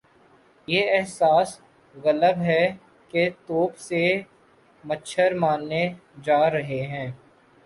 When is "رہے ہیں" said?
6.49-7.11